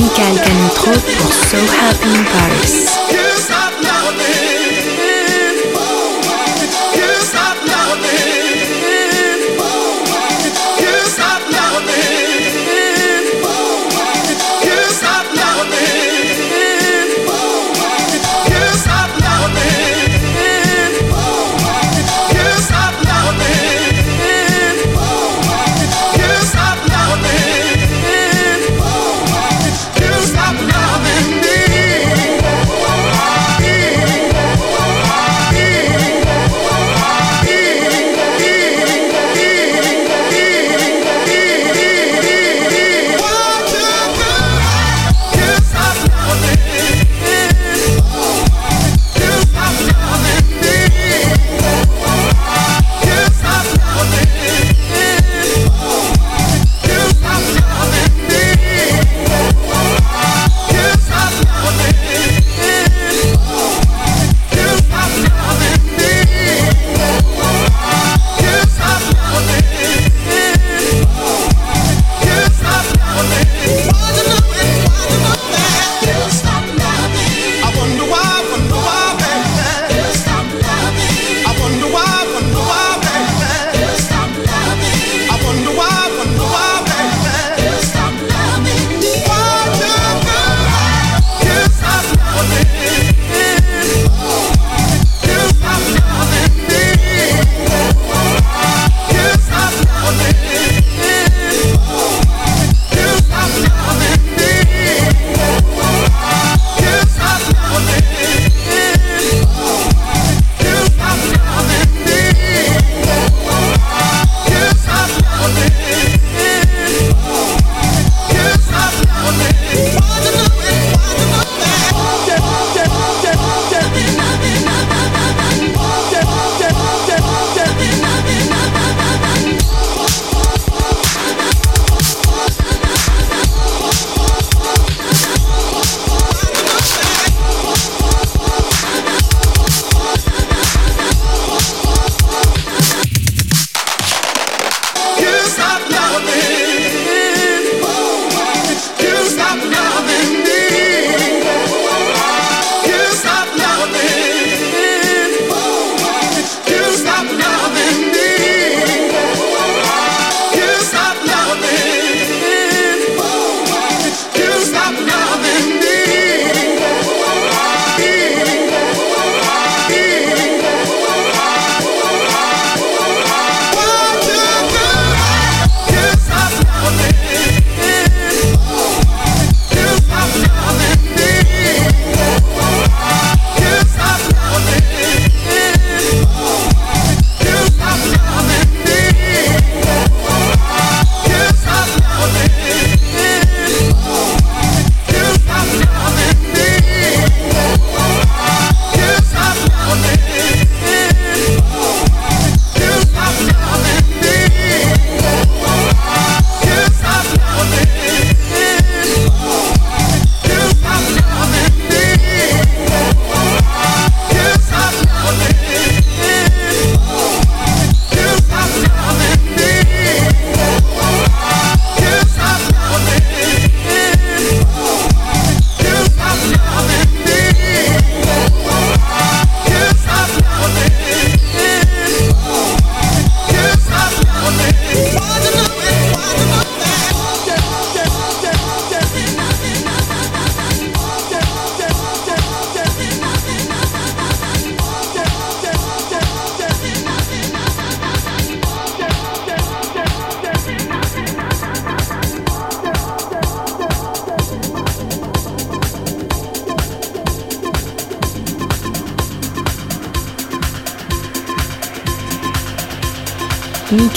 Michael 0.00 0.40
Canitrot 0.40 0.98
pour 1.18 1.30
So 1.30 1.58
Happy 1.58 2.08
in 2.08 2.24
Paris. 2.24 3.19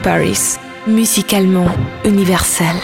Paris, 0.00 0.58
musicalement 0.86 1.68
universel. 2.04 2.76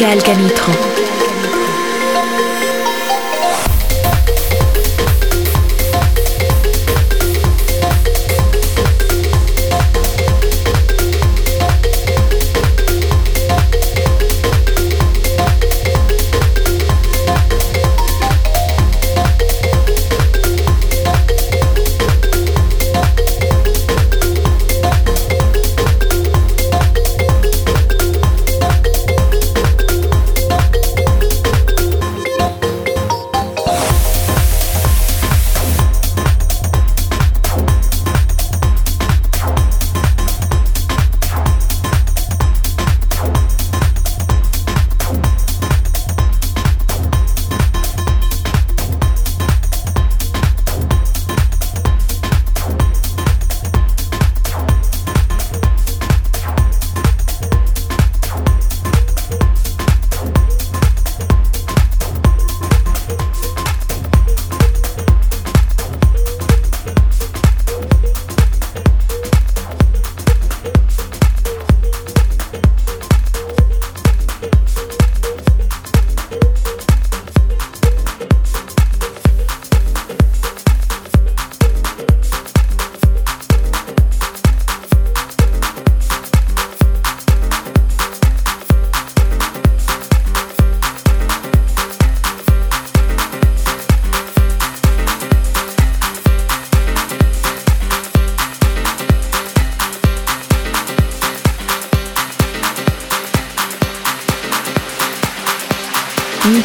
Michael 0.00 0.22
Canitrot. 0.22 1.07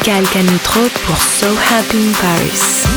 Michael 0.06 0.28
Canitro 0.28 0.82
pour 1.06 1.16
So 1.16 1.46
Happy 1.56 1.96
in 1.96 2.12
Paris. 2.12 2.93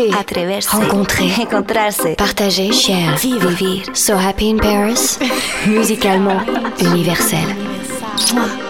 Oser, 0.00 0.18
atreverse, 0.18 0.76
rencontrer, 0.76 1.40
encontrarse, 1.40 2.14
partager, 2.16 2.72
share, 2.72 3.16
vivre, 3.16 3.50
vivre. 3.50 3.94
So 3.94 4.16
happy 4.16 4.48
in 4.48 4.58
Paris, 4.58 5.18
musicalement 5.66 6.46
universel. 6.80 8.69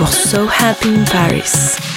Pour 0.00 0.14
So 0.14 0.46
Happy 0.46 0.94
in 0.94 1.04
Paris. 1.04 1.89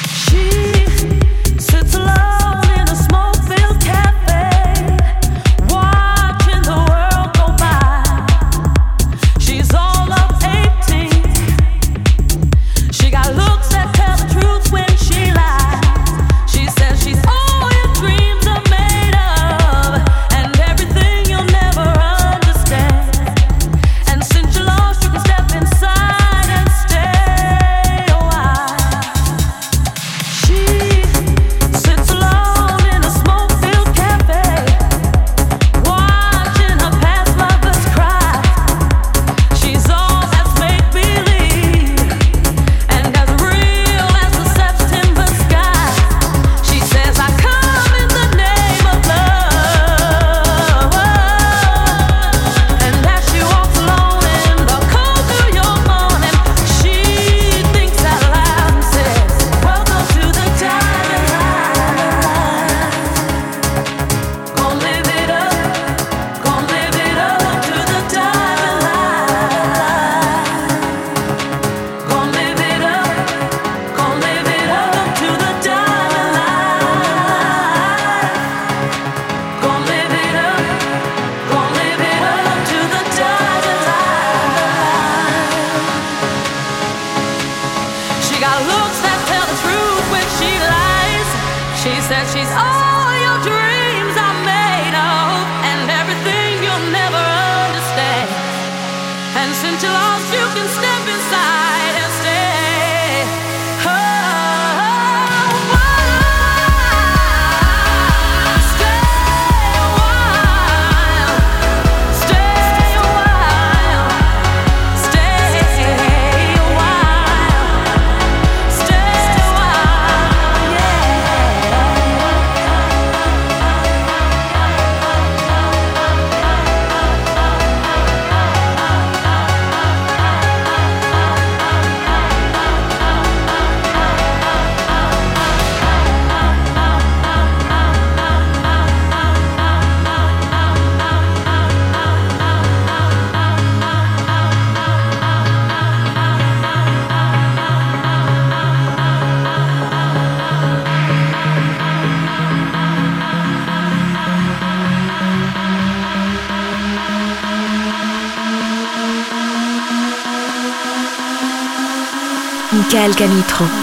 Michael 163.03 163.15
Canitrot. 163.15 163.82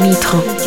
Michael 0.00 0.65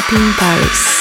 So 0.00 0.16
in 0.16 0.32
Paris. 0.32 0.99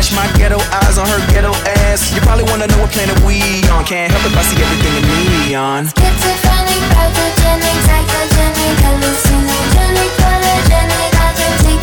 Cash. 0.00 0.16
My 0.16 0.26
ghetto 0.38 0.58
eyes 0.80 0.98
on 0.98 1.06
her 1.06 1.20
ghetto 1.32 1.52
ass. 1.84 2.12
You 2.14 2.20
probably 2.20 2.44
wanna 2.44 2.66
know 2.66 2.80
what 2.80 2.90
planet 2.90 3.18
we 3.24 3.40
on. 3.68 3.84
Can't 3.84 4.10
help 4.12 4.24
if 4.24 4.36
I 4.36 4.42
see 4.42 4.60
everything 4.62 4.94
in 4.96 5.04
neon. 5.48 5.92
Schizophrenic, 5.98 6.82
pathogenic, 6.96 7.76
psychogenic, 7.86 8.76
hallucinogenic, 8.84 10.10
polygenic, 10.20 11.12
authentic, 11.26 11.80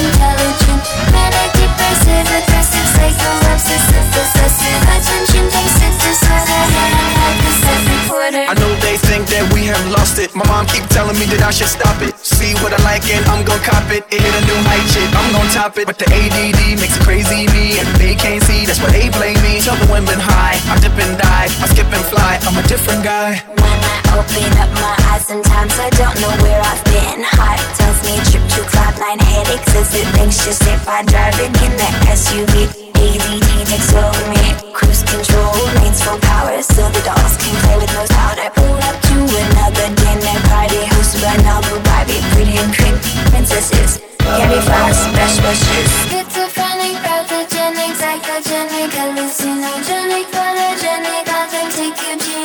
intelligent, 0.00 0.80
manic, 1.12 1.50
depressive, 1.60 2.26
aggressive, 2.38 2.88
psycho, 2.96 3.30
obsessive, 3.52 4.06
possessive, 4.14 4.80
attention 4.94 5.44
deficit 5.52 5.94
disorder, 6.00 6.62
handheld 6.76 7.36
cassette 7.44 7.84
recorder. 7.92 8.44
I 8.48 8.54
know 8.60 8.72
they 8.80 8.96
think 9.08 9.28
that 9.28 9.44
we 9.52 9.66
have 9.66 9.84
lost 9.90 10.18
it. 10.18 10.34
My 10.34 10.46
mom 10.48 10.66
keep 10.66 10.86
telling 10.88 11.18
me 11.18 11.26
that 11.36 11.42
I 11.42 11.50
should 11.50 11.68
stop 11.68 12.00
it. 12.02 12.19
See 12.30 12.54
what 12.62 12.72
I 12.72 12.80
like 12.86 13.04
and 13.10 13.24
I'm 13.26 13.44
gon' 13.44 13.58
cop 13.60 13.90
it. 13.90 14.06
It 14.08 14.22
hit 14.22 14.34
a 14.34 14.42
new 14.46 14.60
height, 14.64 14.86
shit, 14.94 15.10
I'm 15.12 15.28
gon' 15.34 15.50
top 15.50 15.76
it. 15.78 15.86
But 15.86 15.98
the 15.98 16.06
ADD 16.08 16.78
makes 16.78 16.96
it 16.96 17.02
crazy 17.02 17.50
me, 17.50 17.82
and 17.82 17.88
they 17.98 18.14
can't 18.14 18.42
see. 18.42 18.64
That's 18.64 18.80
why 18.80 18.90
they 18.94 19.10
blame 19.10 19.40
me. 19.42 19.60
Tell 19.60 19.76
the 19.76 19.90
women 19.90 20.16
high, 20.16 20.56
I 20.70 20.78
dip 20.78 20.94
and 20.94 21.18
die, 21.18 21.50
I 21.50 21.66
skip 21.68 21.90
and 21.90 22.04
fly. 22.06 22.38
I'm 22.46 22.56
a 22.56 22.64
different 22.70 23.02
guy. 23.02 23.42
When 23.50 23.60
I 23.60 23.96
open 24.14 24.52
up 24.62 24.70
my 24.78 24.94
eyes, 25.10 25.26
sometimes 25.26 25.74
I 25.78 25.90
don't 25.98 26.16
know 26.22 26.32
where 26.40 26.62
I've 26.62 26.84
been. 26.88 27.20
Heart 27.34 27.60
tells 27.76 27.98
me 28.06 28.14
trip 28.30 28.46
to 28.56 28.60
cloud9 28.72 29.20
headaches 29.20 29.74
as 29.74 29.90
it 29.98 30.06
anxious 30.22 30.60
if 30.64 30.86
I 30.86 31.02
driving 31.04 31.52
in 31.66 31.72
that 31.82 31.94
SUV. 32.14 32.90
ADD 32.94 33.50
takes 33.66 33.90
over 33.92 34.24
me. 34.30 34.44
Cruise 34.72 35.02
control, 35.02 35.56
lanes 35.82 36.00
full 36.00 36.20
power, 36.20 36.62
so 36.62 36.86
the 36.94 37.02
dolls 37.02 37.34
can 37.36 37.54
play 37.64 37.76
with 37.80 37.92
no 37.92 38.06
powder. 38.16 38.48
Pull 38.54 38.78
up 38.86 38.96
to 39.08 39.16
another 39.18 39.88
dinner 39.98 40.38
party 40.48 40.84
hosted 40.94 41.20
by 41.26 41.36
Nobu 41.42 41.89
Pretty 42.34 42.58
and 42.58 42.74
cream 42.74 42.96
princesses. 43.30 44.02
Candy 44.18 44.60
floss, 44.66 45.06
best 45.14 45.38
wishes. 45.46 45.90
Schizophrenic, 46.10 46.98
pathogenic, 47.06 47.94
psychogenic, 47.94 48.90
hallucinogenic, 48.98 50.26
polygenic, 50.34 51.26
authentic, 51.30 51.94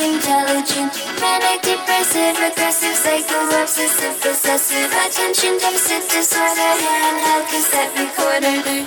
intelligent, 0.06 0.90
manic, 1.20 1.62
depressive, 1.62 2.38
aggressive, 2.38 2.94
psycho, 2.94 3.38
obsessive, 3.62 4.14
possessive, 4.22 4.90
attention 5.04 5.58
deficit 5.58 6.08
disorder, 6.10 6.72
handheld 6.82 7.44
cassette 7.50 7.92
recorder. 7.98 8.86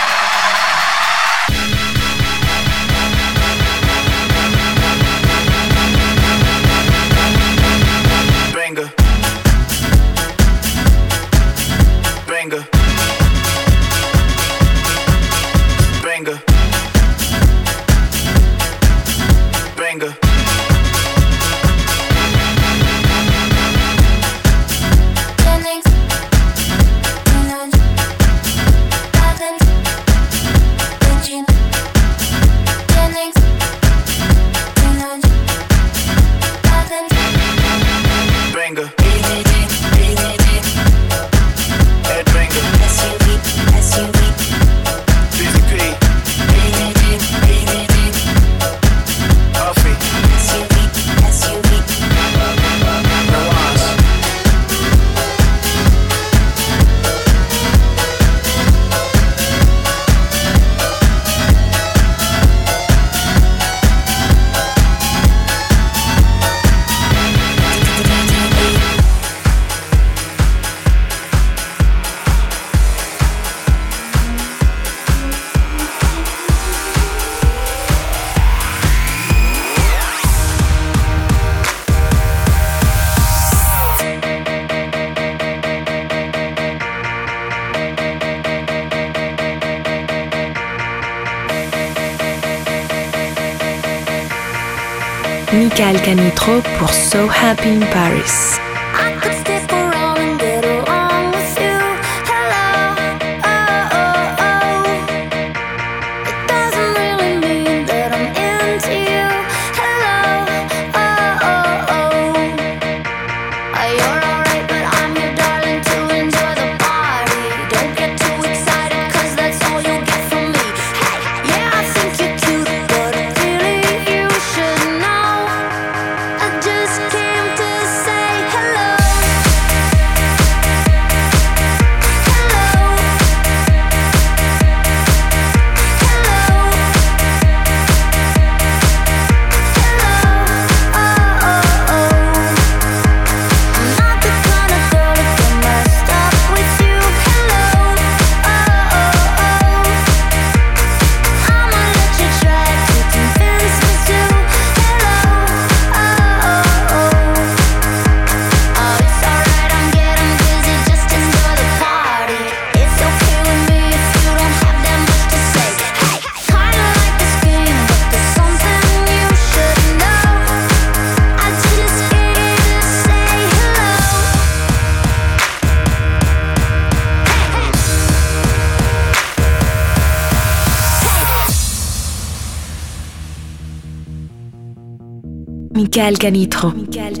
Michael 186.01 186.17
Canitro. 186.17 186.73
Michael 186.73 187.20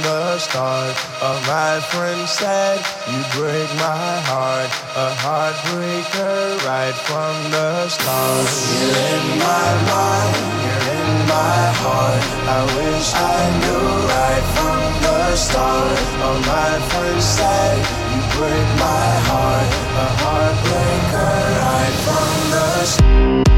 Paris, 0.00 0.46
musicalement 0.48 1.76
universel. 1.92 2.80
You 3.12 3.20
break 3.34 3.68
my 3.76 4.20
heart. 4.28 4.70
A 4.96 5.08
heartbreaker 5.22 6.64
right 6.66 6.94
from 6.94 7.34
the 7.50 7.88
start. 7.88 8.48
You're 8.80 8.96
in 9.12 9.38
my 9.38 9.70
mind, 9.90 10.36
you're 10.64 10.86
in 10.96 11.10
my 11.28 11.62
heart. 11.82 12.22
I 12.48 12.60
wish 12.76 13.08
I 13.14 13.40
knew 13.60 13.88
right 14.08 14.44
from 14.56 14.82
the 15.02 15.36
start. 15.36 15.98
Oh, 16.24 16.38
my 16.46 16.72
friend 16.90 17.22
said 17.22 17.78
you 18.12 18.22
break 18.36 18.68
my 18.78 19.08
heart, 19.28 19.68
a 19.96 20.08
heartbreaker 20.22 21.34
right 21.60 21.96
from 22.04 22.50
the 22.50 22.84
start. 22.86 23.51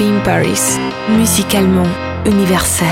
in 0.00 0.20
Paris, 0.22 0.78
musicalement 1.08 1.90
universel. 2.24 2.86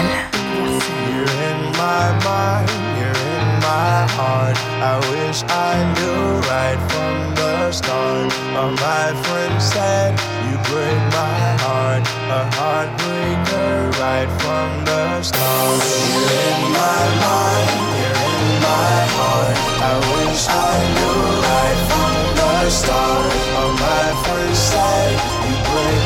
You're 1.06 1.30
in 1.50 1.60
my 1.78 2.10
mind, 2.24 2.70
you're 2.98 3.14
in 3.14 3.46
my 3.62 4.06
heart. 4.16 4.56
I 4.82 4.98
wish 5.14 5.42
I 5.46 5.74
knew 5.94 6.40
right 6.50 6.80
from 6.90 7.34
the 7.36 7.70
start. 7.70 8.32
All 8.58 8.70
my 8.70 9.14
friends 9.22 9.62
said 9.64 10.18
you 10.50 10.56
break 10.66 11.00
my 11.14 11.42
heart, 11.62 12.02
a 12.38 12.42
heartbreaker 12.58 13.90
right 14.02 14.30
from 14.42 14.68
the 14.84 15.22
start. 15.22 15.78
You're 16.10 16.32
in 16.50 16.60
my 16.74 17.02
mind, 17.22 17.70
you're 18.02 18.18
in 18.34 18.50
my 18.66 18.98
heart. 19.14 19.56
I 19.78 19.94
wish 20.10 20.42
I 20.48 20.74
knew 20.96 21.22
right 21.46 21.80
from 21.86 22.14
the 22.40 22.70
start. 22.70 23.30
All 23.58 23.72
my 23.78 24.06
friends 24.26 24.58
said 24.58 25.14
you 25.46 25.54
break 25.70 26.05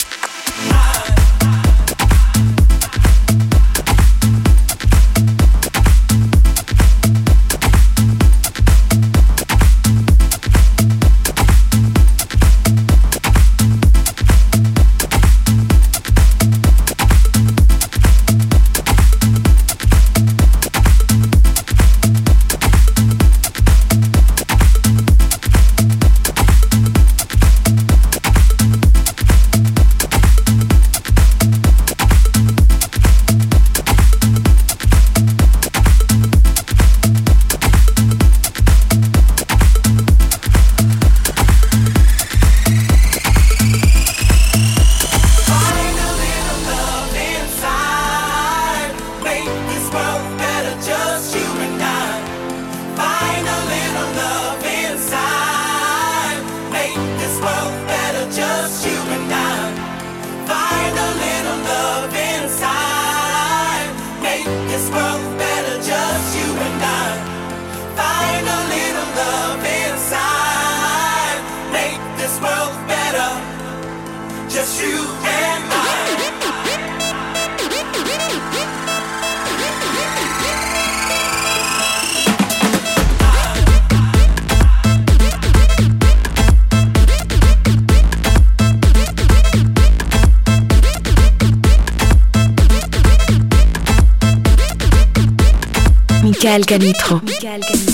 Michael. 96.51 97.90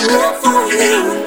Canitrot 0.00 1.19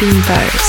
So 0.00 0.59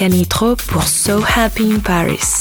Canitrot 0.00 0.56
pour 0.56 0.88
So 0.88 1.20
Happy 1.20 1.70
in 1.70 1.80
Paris. 1.80 2.39